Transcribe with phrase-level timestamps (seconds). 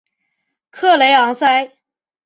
[0.71, 1.73] 克雷昂塞。